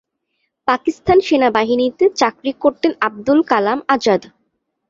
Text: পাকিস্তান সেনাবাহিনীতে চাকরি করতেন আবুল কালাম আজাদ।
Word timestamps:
পাকিস্তান 0.67 1.17
সেনাবাহিনীতে 1.27 2.05
চাকরি 2.15 2.51
করতেন 2.63 2.91
আবুল 3.07 3.39
কালাম 3.51 3.79
আজাদ। 3.87 4.21